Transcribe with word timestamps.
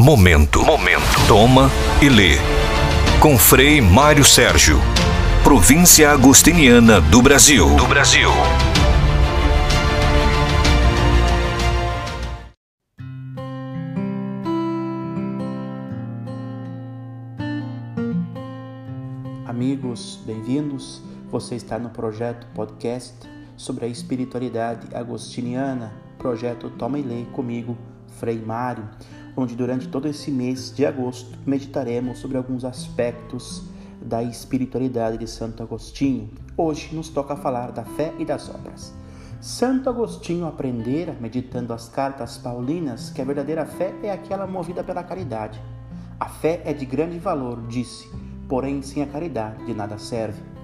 Momento. 0.00 0.64
Momento. 0.64 1.26
Toma 1.26 1.68
e 2.00 2.08
lê. 2.08 2.36
Com 3.20 3.36
Frei 3.36 3.80
Mário 3.80 4.24
Sérgio. 4.24 4.78
Província 5.42 6.12
Agostiniana 6.12 7.00
do 7.00 7.20
Brasil. 7.20 7.74
Do 7.74 7.84
Brasil. 7.84 8.30
Amigos, 19.48 20.20
bem-vindos. 20.24 21.02
Você 21.28 21.56
está 21.56 21.76
no 21.76 21.90
projeto 21.90 22.46
podcast 22.54 23.16
sobre 23.56 23.86
a 23.86 23.88
espiritualidade 23.88 24.94
agostiniana, 24.94 25.92
projeto 26.18 26.70
Toma 26.70 27.00
e 27.00 27.02
Lê 27.02 27.24
comigo, 27.32 27.76
Frei 28.20 28.38
Mário 28.38 28.88
onde 29.36 29.54
durante 29.54 29.88
todo 29.88 30.08
esse 30.08 30.30
mês 30.30 30.74
de 30.74 30.84
agosto 30.84 31.38
meditaremos 31.46 32.18
sobre 32.18 32.36
alguns 32.36 32.64
aspectos 32.64 33.64
da 34.00 34.22
espiritualidade 34.22 35.18
de 35.18 35.26
Santo 35.26 35.62
Agostinho. 35.62 36.30
Hoje 36.56 36.94
nos 36.94 37.08
toca 37.08 37.36
falar 37.36 37.72
da 37.72 37.84
fé 37.84 38.12
e 38.18 38.24
das 38.24 38.48
obras. 38.48 38.94
Santo 39.40 39.88
Agostinho 39.88 40.46
aprendera, 40.46 41.16
meditando 41.20 41.72
as 41.72 41.88
cartas 41.88 42.36
paulinas, 42.36 43.10
que 43.10 43.22
a 43.22 43.24
verdadeira 43.24 43.64
fé 43.64 43.94
é 44.02 44.10
aquela 44.10 44.46
movida 44.46 44.82
pela 44.82 45.02
caridade. 45.02 45.62
A 46.18 46.28
fé 46.28 46.60
é 46.64 46.72
de 46.72 46.84
grande 46.84 47.18
valor, 47.18 47.64
disse, 47.68 48.08
porém 48.48 48.82
sem 48.82 49.02
a 49.02 49.06
caridade 49.06 49.64
de 49.64 49.74
nada 49.74 49.96
serve. 49.98 50.57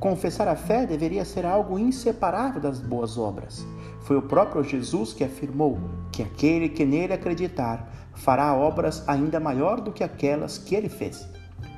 Confessar 0.00 0.48
a 0.48 0.56
fé 0.56 0.86
deveria 0.86 1.24
ser 1.24 1.46
algo 1.46 1.78
inseparável 1.78 2.60
das 2.60 2.80
boas 2.80 3.16
obras. 3.16 3.66
Foi 4.02 4.16
o 4.16 4.22
próprio 4.22 4.62
Jesus 4.62 5.12
que 5.12 5.24
afirmou 5.24 5.78
que 6.12 6.22
aquele 6.22 6.68
que 6.68 6.84
nele 6.84 7.12
acreditar 7.12 7.90
fará 8.14 8.54
obras 8.54 9.02
ainda 9.08 9.40
maior 9.40 9.80
do 9.80 9.92
que 9.92 10.04
aquelas 10.04 10.58
que 10.58 10.74
ele 10.74 10.88
fez. 10.88 11.26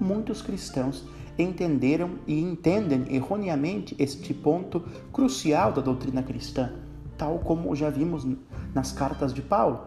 Muitos 0.00 0.42
cristãos 0.42 1.06
entenderam 1.38 2.18
e 2.26 2.40
entendem 2.40 3.04
erroneamente 3.14 3.94
este 3.98 4.34
ponto 4.34 4.84
crucial 5.12 5.72
da 5.72 5.80
doutrina 5.80 6.22
cristã, 6.22 6.72
tal 7.16 7.38
como 7.38 7.74
já 7.76 7.88
vimos 7.88 8.26
nas 8.74 8.90
cartas 8.92 9.32
de 9.32 9.40
Paulo. 9.40 9.80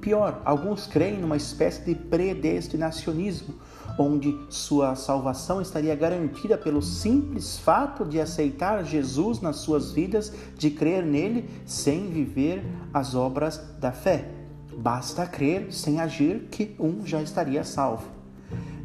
Pior, 0.00 0.40
alguns 0.44 0.86
creem 0.86 1.18
numa 1.18 1.36
espécie 1.36 1.84
de 1.84 1.94
predestinacionismo, 1.94 3.54
onde 3.98 4.36
sua 4.48 4.94
salvação 4.94 5.60
estaria 5.60 5.94
garantida 5.94 6.56
pelo 6.58 6.82
simples 6.82 7.58
fato 7.58 8.04
de 8.04 8.20
aceitar 8.20 8.84
Jesus 8.84 9.40
nas 9.40 9.56
suas 9.56 9.92
vidas, 9.92 10.32
de 10.56 10.70
crer 10.70 11.04
nele 11.04 11.48
sem 11.64 12.10
viver 12.10 12.64
as 12.92 13.14
obras 13.14 13.60
da 13.80 13.92
fé. 13.92 14.30
Basta 14.76 15.26
crer 15.26 15.72
sem 15.72 16.00
agir 16.00 16.48
que 16.50 16.76
um 16.78 17.06
já 17.06 17.22
estaria 17.22 17.64
salvo. 17.64 18.06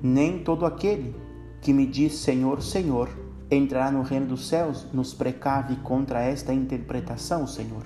Nem 0.01 0.39
todo 0.39 0.65
aquele 0.65 1.13
que 1.61 1.73
me 1.73 1.85
diz 1.85 2.15
Senhor, 2.15 2.61
Senhor, 2.61 3.09
entrará 3.51 3.91
no 3.91 4.01
reino 4.01 4.27
dos 4.27 4.47
céus, 4.47 4.87
nos 4.93 5.13
precave 5.13 5.75
contra 5.77 6.21
esta 6.21 6.53
interpretação, 6.53 7.45
Senhor. 7.45 7.83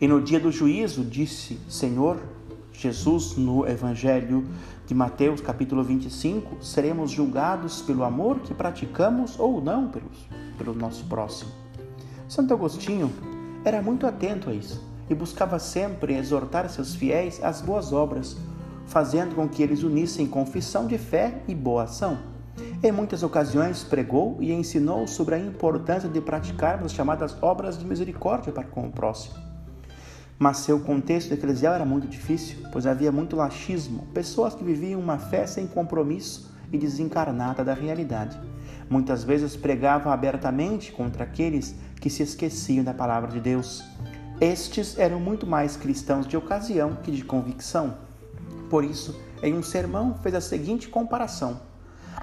E 0.00 0.08
no 0.08 0.20
dia 0.20 0.40
do 0.40 0.50
juízo, 0.50 1.04
disse 1.04 1.58
Senhor 1.68 2.20
Jesus 2.74 3.36
no 3.36 3.66
Evangelho 3.66 4.44
de 4.86 4.94
Mateus, 4.94 5.40
capítulo 5.40 5.82
25, 5.82 6.62
seremos 6.62 7.10
julgados 7.10 7.80
pelo 7.80 8.04
amor 8.04 8.40
que 8.40 8.52
praticamos 8.52 9.38
ou 9.38 9.60
não 9.60 9.88
pelos, 9.88 10.28
pelo 10.58 10.74
nosso 10.74 11.04
próximo. 11.06 11.50
Santo 12.28 12.52
Agostinho 12.52 13.12
era 13.64 13.80
muito 13.80 14.06
atento 14.06 14.50
a 14.50 14.52
isso 14.52 14.84
e 15.08 15.14
buscava 15.14 15.58
sempre 15.58 16.16
exortar 16.16 16.68
seus 16.68 16.94
fiéis 16.94 17.42
às 17.42 17.60
boas 17.60 17.92
obras, 17.92 18.36
fazendo 18.86 19.34
com 19.34 19.48
que 19.48 19.62
eles 19.62 19.82
unissem 19.82 20.26
confissão 20.26 20.86
de 20.86 20.98
fé 20.98 21.42
e 21.46 21.54
boa 21.54 21.84
ação. 21.84 22.18
Em 22.82 22.92
muitas 22.92 23.22
ocasiões 23.22 23.82
pregou 23.82 24.36
e 24.40 24.52
ensinou 24.52 25.06
sobre 25.06 25.36
a 25.36 25.38
importância 25.38 26.08
de 26.08 26.20
praticarmos 26.20 26.86
as 26.86 26.92
chamadas 26.92 27.36
obras 27.42 27.78
de 27.78 27.84
misericórdia 27.84 28.52
para 28.52 28.64
com 28.64 28.86
o 28.86 28.92
próximo. 28.92 29.43
Mas 30.38 30.58
seu 30.58 30.80
contexto 30.80 31.32
eclesial 31.32 31.74
era 31.74 31.84
muito 31.84 32.08
difícil, 32.08 32.58
pois 32.72 32.86
havia 32.86 33.12
muito 33.12 33.36
laxismo, 33.36 34.06
pessoas 34.12 34.54
que 34.54 34.64
viviam 34.64 35.00
uma 35.00 35.18
fé 35.18 35.46
sem 35.46 35.66
compromisso 35.66 36.52
e 36.72 36.78
desencarnada 36.78 37.64
da 37.64 37.72
realidade. 37.72 38.38
Muitas 38.90 39.24
vezes 39.24 39.56
pregava 39.56 40.12
abertamente 40.12 40.92
contra 40.92 41.24
aqueles 41.24 41.74
que 42.00 42.10
se 42.10 42.22
esqueciam 42.22 42.84
da 42.84 42.92
palavra 42.92 43.30
de 43.30 43.40
Deus. 43.40 43.82
Estes 44.40 44.98
eram 44.98 45.20
muito 45.20 45.46
mais 45.46 45.76
cristãos 45.76 46.26
de 46.26 46.36
ocasião 46.36 46.96
que 47.02 47.12
de 47.12 47.24
convicção. 47.24 47.96
Por 48.68 48.84
isso, 48.84 49.18
em 49.42 49.54
um 49.54 49.62
sermão, 49.62 50.16
fez 50.22 50.34
a 50.34 50.40
seguinte 50.40 50.88
comparação: 50.88 51.60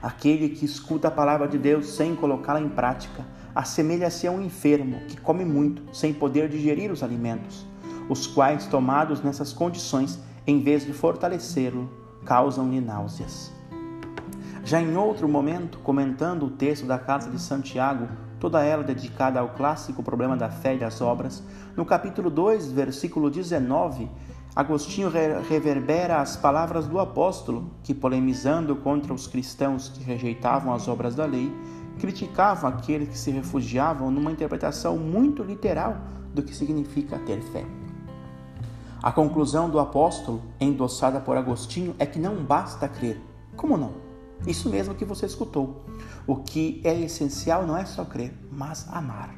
Aquele 0.02 0.50
que 0.50 0.66
escuta 0.66 1.08
a 1.08 1.12
palavra 1.12 1.48
de 1.48 1.58
Deus 1.58 1.96
sem 1.96 2.16
colocá-la 2.16 2.60
em 2.60 2.70
prática 2.70 3.26
assemelha-se 3.54 4.28
a 4.28 4.32
um 4.32 4.42
enfermo 4.42 5.02
que 5.08 5.20
come 5.20 5.44
muito 5.46 5.84
sem 5.94 6.14
poder 6.14 6.48
digerir 6.48 6.92
os 6.92 7.04
alimentos, 7.04 7.66
os 8.12 8.28
quais, 8.28 8.68
tomados 8.68 9.22
nessas 9.22 9.54
condições, 9.54 10.20
em 10.46 10.60
vez 10.60 10.86
de 10.86 10.92
fortalecê-lo, 10.92 11.90
causam-lhe 12.26 12.82
náuseas. 12.82 13.54
Já 14.66 14.82
em 14.82 14.98
outro 14.98 15.30
momento, 15.30 15.80
comentando 15.80 16.48
o 16.48 16.50
texto 16.50 16.86
da 16.86 17.00
carta 17.00 17.30
de 17.30 17.40
Santiago, 17.40 18.10
toda 18.38 18.66
ela 18.66 18.84
dedicada 18.84 19.40
ao 19.40 19.52
clássico 19.52 20.04
problema 20.04 20.36
da 20.36 20.50
fé 20.50 20.76
e 20.76 20.78
das 20.78 21.00
obras, 21.00 21.42
no 21.74 21.86
capítulo 21.86 22.30
2, 22.30 22.74
versículo 22.74 23.30
19, 23.30 24.10
Agostinho 24.54 25.10
reverbera 25.48 26.20
as 26.20 26.36
palavras 26.36 26.88
do 26.88 27.00
apóstolo, 27.00 27.72
que, 27.82 27.94
polemizando 27.94 28.76
contra 28.76 29.14
os 29.14 29.26
cristãos 29.26 29.88
que 29.88 30.04
rejeitavam 30.04 30.74
as 30.74 30.90
obras 30.90 31.16
da 31.16 31.26
lei, 31.26 31.50
criticavam 31.98 32.70
aqueles 32.70 33.08
que 33.08 33.18
se 33.18 33.32
refugiavam 33.32 34.12
numa 34.12 34.34
interpretação 34.34 34.98
muito 34.98 35.44
literal 35.44 35.96
do 36.34 36.44
que 36.44 36.54
significa 36.54 37.18
ter 37.20 37.42
fé. 37.42 37.66
A 39.04 39.12
conclusão 39.12 39.68
do 39.68 39.80
apóstolo, 39.80 40.44
endossada 40.60 41.20
por 41.20 41.36
Agostinho, 41.36 41.96
é 41.98 42.06
que 42.06 42.20
não 42.20 42.44
basta 42.44 42.88
crer. 42.88 43.20
Como 43.56 43.76
não? 43.76 43.94
Isso 44.46 44.70
mesmo 44.70 44.94
que 44.94 45.04
você 45.04 45.26
escutou. 45.26 45.84
O 46.28 46.36
que 46.36 46.80
é 46.84 47.00
essencial 47.00 47.66
não 47.66 47.76
é 47.76 47.84
só 47.84 48.06
crer, 48.06 48.32
mas 48.52 48.88
amar. 48.92 49.36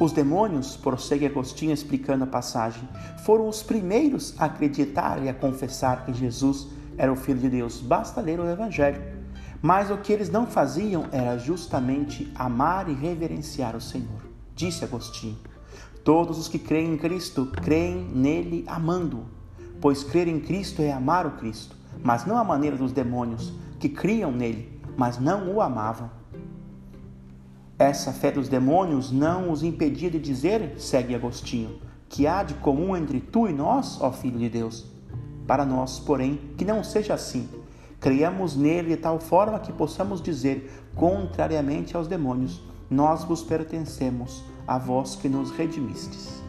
Os 0.00 0.10
demônios, 0.10 0.74
prossegue 0.74 1.26
Agostinho 1.26 1.74
explicando 1.74 2.24
a 2.24 2.26
passagem, 2.26 2.88
foram 3.24 3.46
os 3.46 3.62
primeiros 3.62 4.34
a 4.38 4.46
acreditar 4.46 5.22
e 5.22 5.28
a 5.28 5.34
confessar 5.34 6.06
que 6.06 6.14
Jesus 6.14 6.68
era 6.96 7.12
o 7.12 7.16
Filho 7.16 7.40
de 7.40 7.50
Deus. 7.50 7.78
Basta 7.78 8.22
ler 8.22 8.40
o 8.40 8.48
Evangelho. 8.48 9.02
Mas 9.60 9.90
o 9.90 9.98
que 9.98 10.14
eles 10.14 10.30
não 10.30 10.46
faziam 10.46 11.06
era 11.12 11.36
justamente 11.36 12.32
amar 12.34 12.88
e 12.88 12.94
reverenciar 12.94 13.76
o 13.76 13.80
Senhor. 13.82 14.22
Disse 14.56 14.82
Agostinho: 14.82 15.38
Todos 16.04 16.36
os 16.36 16.48
que 16.48 16.58
creem 16.58 16.94
em 16.94 16.98
Cristo 16.98 17.46
creem 17.46 18.04
nele 18.12 18.64
amando-o, 18.66 19.24
pois 19.80 20.02
crer 20.02 20.26
em 20.26 20.40
Cristo 20.40 20.82
é 20.82 20.92
amar 20.92 21.26
o 21.26 21.32
Cristo, 21.32 21.76
mas 22.02 22.26
não 22.26 22.36
a 22.36 22.42
maneira 22.42 22.76
dos 22.76 22.90
demônios, 22.90 23.52
que 23.78 23.88
criam 23.88 24.32
nele, 24.32 24.80
mas 24.96 25.18
não 25.18 25.54
o 25.54 25.60
amavam. 25.60 26.10
Essa 27.78 28.12
fé 28.12 28.32
dos 28.32 28.48
demônios 28.48 29.12
não 29.12 29.52
os 29.52 29.62
impedia 29.62 30.10
de 30.10 30.18
dizer, 30.18 30.74
segue 30.76 31.14
Agostinho, 31.14 31.78
que 32.08 32.26
há 32.26 32.42
de 32.42 32.54
comum 32.54 32.96
entre 32.96 33.20
tu 33.20 33.48
e 33.48 33.52
nós, 33.52 34.00
ó 34.00 34.10
Filho 34.10 34.40
de 34.40 34.48
Deus. 34.48 34.84
Para 35.46 35.64
nós, 35.64 36.00
porém, 36.00 36.40
que 36.58 36.64
não 36.64 36.82
seja 36.82 37.14
assim. 37.14 37.48
Criamos 38.00 38.56
nele 38.56 38.90
de 38.90 38.96
tal 38.96 39.20
forma 39.20 39.60
que 39.60 39.72
possamos 39.72 40.20
dizer, 40.20 40.84
contrariamente 40.96 41.96
aos 41.96 42.08
demônios, 42.08 42.60
nós 42.90 43.22
vos 43.22 43.42
pertencemos, 43.42 44.44
a 44.66 44.78
vós 44.78 45.16
que 45.16 45.28
nos 45.28 45.50
redimistes. 45.50 46.42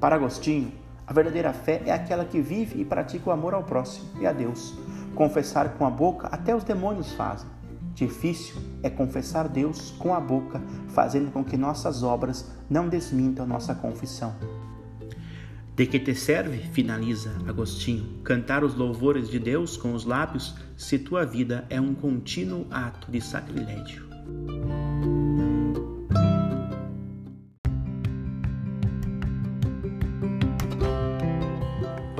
Para 0.00 0.16
Agostinho, 0.16 0.72
a 1.06 1.12
verdadeira 1.12 1.52
fé 1.52 1.82
é 1.86 1.92
aquela 1.92 2.24
que 2.24 2.40
vive 2.40 2.80
e 2.80 2.84
pratica 2.84 3.30
o 3.30 3.32
amor 3.32 3.54
ao 3.54 3.64
próximo 3.64 4.08
e 4.20 4.26
a 4.26 4.32
Deus, 4.32 4.76
Confessar 5.18 5.70
com 5.70 5.84
a 5.84 5.90
boca 5.90 6.28
até 6.28 6.54
os 6.54 6.62
demônios 6.62 7.12
fazem. 7.12 7.48
Difícil 7.92 8.54
é 8.84 8.88
confessar 8.88 9.48
Deus 9.48 9.90
com 9.98 10.14
a 10.14 10.20
boca, 10.20 10.62
fazendo 10.90 11.32
com 11.32 11.44
que 11.44 11.56
nossas 11.56 12.04
obras 12.04 12.48
não 12.70 12.88
desmintam 12.88 13.44
nossa 13.44 13.74
confissão. 13.74 14.32
De 15.74 15.86
que 15.86 15.98
te 15.98 16.14
serve, 16.14 16.58
finaliza 16.58 17.34
Agostinho, 17.48 18.22
cantar 18.22 18.62
os 18.62 18.76
louvores 18.76 19.28
de 19.28 19.40
Deus 19.40 19.76
com 19.76 19.92
os 19.92 20.04
lábios, 20.04 20.54
se 20.76 21.00
tua 21.00 21.26
vida 21.26 21.66
é 21.68 21.80
um 21.80 21.94
contínuo 21.94 22.66
ato 22.70 23.10
de 23.10 23.20
sacrilégio? 23.20 24.06